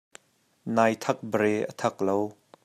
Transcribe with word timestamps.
Nai 0.75 0.91
thakbare 1.03 1.53
a 1.71 1.73
thak 1.79 1.95
lo. 2.07 2.17